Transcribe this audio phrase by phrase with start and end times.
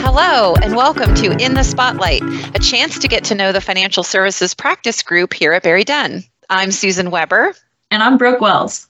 [0.00, 2.22] Hello, and welcome to In the Spotlight,
[2.54, 6.28] a chance to get to know the financial services practice group here at BerryDunn.
[6.50, 7.54] I'm Susan Weber.
[7.90, 8.88] And I'm Brooke Wells.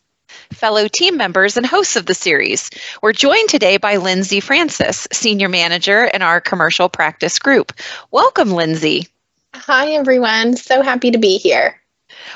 [0.53, 2.69] Fellow team members and hosts of the series.
[3.01, 7.73] We're joined today by Lindsay Francis, Senior Manager in our commercial practice group.
[8.11, 9.07] Welcome, Lindsay.
[9.55, 10.57] Hi, everyone.
[10.57, 11.81] So happy to be here.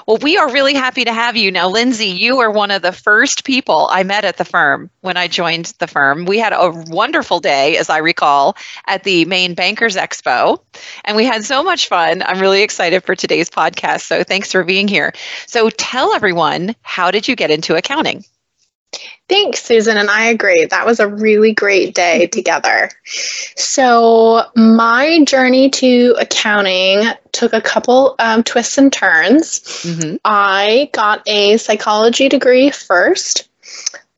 [0.06, 1.51] Well, we are really happy to have you.
[1.51, 5.16] Now, Lindsay, you are one of the first people I met at the firm when
[5.16, 6.24] I joined the firm.
[6.24, 8.56] We had a wonderful day, as I recall,
[8.87, 10.60] at the Maine Bankers Expo,
[11.05, 12.23] and we had so much fun.
[12.23, 14.02] I'm really excited for today's podcast.
[14.02, 15.12] So, thanks for being here.
[15.46, 18.24] So, tell everyone, how did you get into accounting?
[19.28, 19.96] Thanks, Susan.
[19.96, 20.66] And I agree.
[20.66, 22.91] That was a really great day together.
[23.56, 29.60] So, my journey to accounting took a couple um, twists and turns.
[29.60, 30.16] Mm-hmm.
[30.24, 33.48] I got a psychology degree first.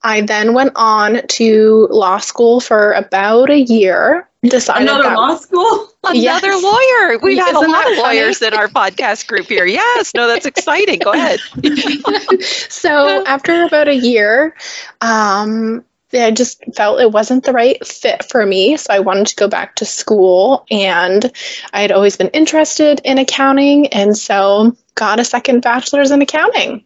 [0.03, 5.37] I then went on to law school for about a year decided another that, law
[5.37, 6.63] school another yes.
[6.63, 10.47] lawyer we've had a lot of lawyers in our podcast group here yes no that's
[10.47, 11.41] exciting go ahead
[12.69, 14.55] so after about a year
[15.01, 18.77] um, I just felt it wasn't the right fit for me.
[18.77, 20.65] So I wanted to go back to school.
[20.71, 21.31] And
[21.73, 23.89] I had always been interested in accounting.
[23.89, 26.85] And so got a second bachelor's in accounting.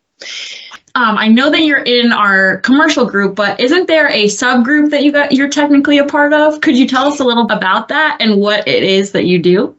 [0.99, 5.05] Um, I know that you're in our commercial group, but isn't there a subgroup that
[5.05, 6.61] you got you're technically a part of?
[6.61, 9.77] Could you tell us a little about that and what it is that you do?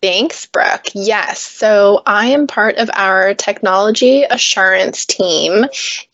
[0.00, 0.86] Thanks, Brooke.
[0.94, 1.40] Yes.
[1.40, 5.64] So I am part of our technology assurance team,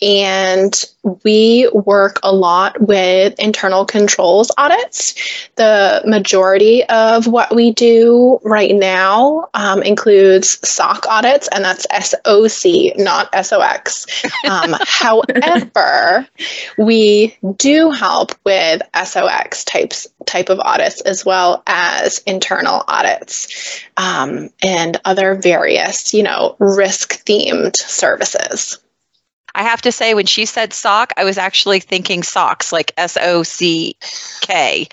[0.00, 0.82] and
[1.24, 5.14] we work a lot with internal controls audits.
[5.56, 12.96] The majority of what we do right now um, includes SOC audits, and that's SOC,
[12.96, 14.06] not SOX.
[14.48, 16.26] Um, however,
[16.78, 24.50] we do help with SOX types type of audits as well as internal audits um,
[24.62, 28.78] and other various, you know, risk themed services.
[29.58, 33.18] I have to say, when she said sock, I was actually thinking socks, like S
[33.20, 33.96] O C
[34.40, 34.86] K.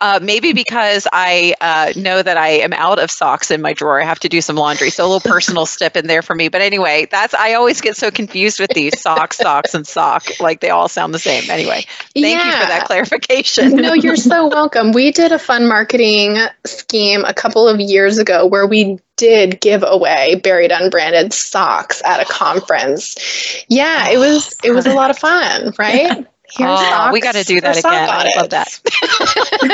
[0.00, 4.02] Uh, maybe because I uh, know that I am out of socks in my drawer.
[4.02, 4.90] I have to do some laundry.
[4.90, 6.48] So a little personal step in there for me.
[6.48, 10.26] But anyway, that's I always get so confused with these socks, socks, and sock.
[10.40, 11.48] Like they all sound the same.
[11.48, 12.44] Anyway, thank yeah.
[12.44, 13.76] you for that clarification.
[13.76, 14.92] no, you're so welcome.
[14.92, 16.36] We did a fun marketing
[16.66, 22.20] scheme a couple of years ago where we did give away BerryDunn branded socks at
[22.20, 23.64] a conference.
[23.68, 26.26] Yeah, it was it was a lot of fun, right?
[26.56, 28.08] Here's oh, we got to do that again.
[28.08, 28.80] I love that.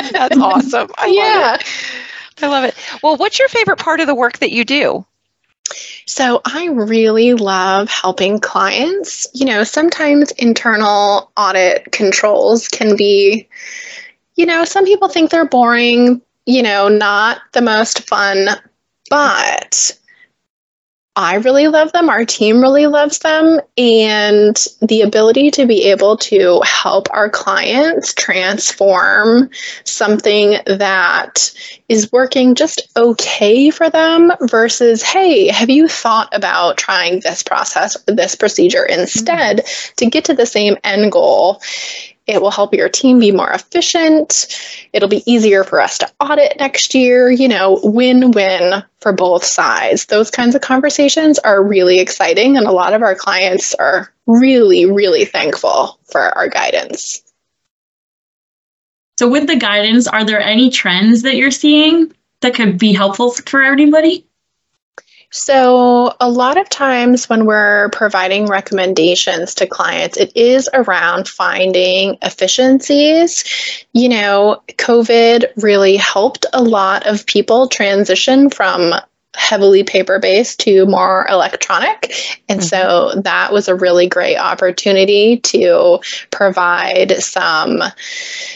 [0.13, 0.89] That's awesome.
[0.97, 1.57] I yeah.
[2.41, 2.75] I love it.
[3.03, 5.05] Well, what's your favorite part of the work that you do?
[6.07, 9.27] So, I really love helping clients.
[9.33, 13.47] You know, sometimes internal audit controls can be,
[14.35, 18.49] you know, some people think they're boring, you know, not the most fun,
[19.11, 19.91] but
[21.17, 22.07] I really love them.
[22.07, 23.59] Our team really loves them.
[23.77, 29.49] And the ability to be able to help our clients transform
[29.83, 31.53] something that
[31.89, 37.97] is working just okay for them versus, hey, have you thought about trying this process
[38.07, 39.93] or this procedure instead mm-hmm.
[39.97, 41.61] to get to the same end goal?
[42.27, 44.47] It will help your team be more efficient.
[44.93, 47.29] It'll be easier for us to audit next year.
[47.29, 50.05] You know, win win for both sides.
[50.05, 54.85] Those kinds of conversations are really exciting, and a lot of our clients are really,
[54.85, 57.23] really thankful for our guidance.
[59.17, 62.11] So, with the guidance, are there any trends that you're seeing
[62.41, 64.25] that could be helpful for anybody?
[65.33, 72.17] So, a lot of times when we're providing recommendations to clients, it is around finding
[72.21, 73.45] efficiencies.
[73.93, 78.93] You know, COVID really helped a lot of people transition from
[79.33, 82.13] heavily paper based to more electronic.
[82.49, 82.67] And mm-hmm.
[82.67, 85.99] so that was a really great opportunity to
[86.31, 87.81] provide some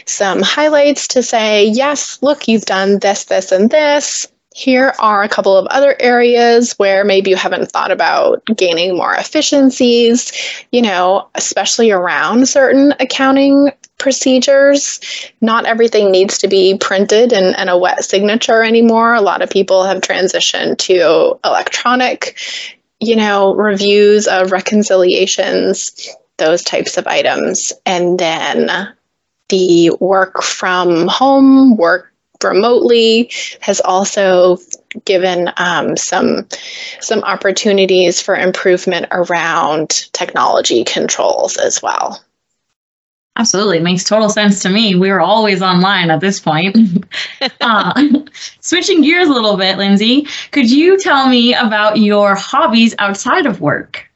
[0.06, 5.28] some highlights to say, yes, look, you've done this, this, and this here are a
[5.28, 10.32] couple of other areas where maybe you haven't thought about gaining more efficiencies,
[10.72, 15.02] you know, especially around certain accounting procedures.
[15.42, 19.14] Not everything needs to be printed and, and a wet signature anymore.
[19.14, 22.40] A lot of people have transitioned to electronic,
[23.02, 26.08] you know, reviews of reconciliations,
[26.38, 27.74] those types of items.
[27.86, 28.70] And then
[29.50, 32.14] the work from home, work
[32.46, 34.58] remotely has also
[35.04, 36.48] given um, some
[37.02, 42.22] some opportunities for improvement around technology controls as well.
[43.38, 43.80] Absolutely.
[43.80, 44.96] It makes total sense to me.
[44.96, 46.78] We are always online at this point.
[47.62, 48.04] uh,
[48.62, 53.60] switching gears a little bit, Lindsay, could you tell me about your hobbies outside of
[53.60, 54.10] work?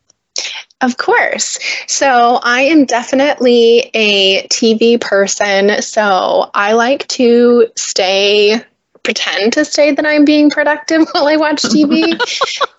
[0.82, 1.60] Of course.
[1.88, 5.82] So I am definitely a TV person.
[5.82, 8.64] So I like to stay
[9.04, 12.14] pretend to stay that I'm being productive while I watch TV.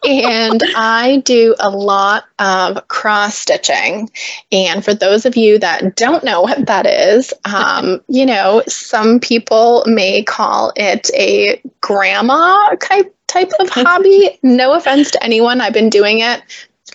[0.05, 4.11] and I do a lot of cross stitching.
[4.52, 9.19] And for those of you that don't know what that is, um, you know, some
[9.19, 14.38] people may call it a grandma type type of hobby.
[14.43, 15.61] No offense to anyone.
[15.61, 16.43] I've been doing it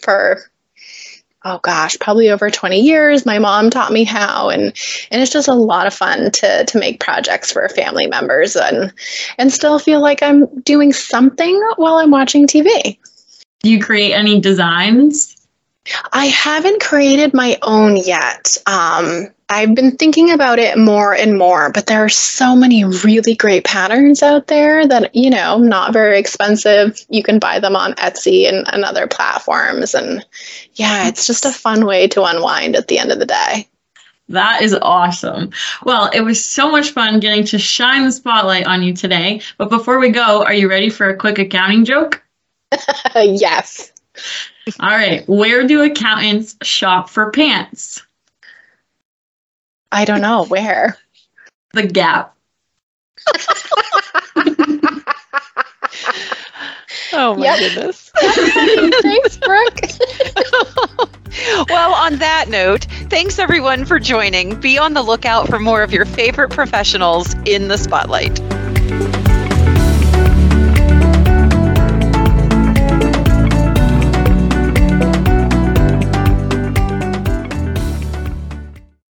[0.02, 0.40] for
[1.46, 3.26] oh gosh, probably over 20 years.
[3.26, 4.64] My mom taught me how and
[5.12, 8.92] and it's just a lot of fun to to make projects for family members and
[9.38, 12.98] and still feel like I'm doing something while I'm watching TV.
[13.62, 15.32] Do you create any designs?
[16.12, 18.58] I haven't created my own yet.
[18.66, 23.36] Um, I've been thinking about it more and more, but there are so many really
[23.36, 27.00] great patterns out there that, you know, not very expensive.
[27.10, 29.94] You can buy them on Etsy and, and other platforms.
[29.94, 30.26] And
[30.74, 33.68] yeah, it's just a fun way to unwind at the end of the day.
[34.30, 35.52] That is awesome.
[35.84, 39.42] Well, it was so much fun getting to shine the spotlight on you today.
[39.60, 42.24] But before we go, are you ready for a quick accounting joke?
[43.16, 43.92] yes.
[44.80, 45.28] All right.
[45.30, 48.02] Where do accountants shop for pants?
[49.92, 50.98] I don't know where.
[51.74, 52.36] The Gap.
[57.14, 57.60] oh my Yep.
[57.60, 58.12] goodness.
[59.02, 59.80] Thanks, Brooke.
[61.70, 64.60] well, on that note, thanks everyone for joining.
[64.60, 68.40] Be on the lookout for more of your favorite professionals in the spotlight.